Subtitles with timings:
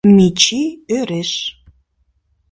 [0.15, 1.31] Мичий ӧреш.